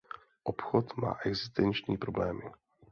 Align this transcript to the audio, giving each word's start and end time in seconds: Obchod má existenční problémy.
Obchod 0.43 0.97
má 0.97 1.17
existenční 1.25 1.97
problémy. 1.97 2.43